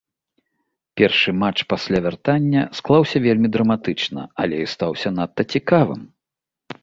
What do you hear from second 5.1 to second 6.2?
надта цікавым.